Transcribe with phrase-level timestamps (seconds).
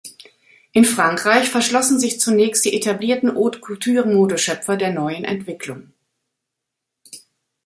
[0.71, 5.93] In Frankreich verschlossen sich zunächst die etablierten Haute Couture-Modeschöpfer der neuen Entwicklung.